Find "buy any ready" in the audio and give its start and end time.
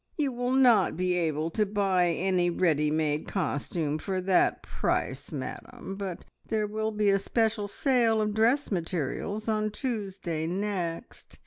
1.63-2.89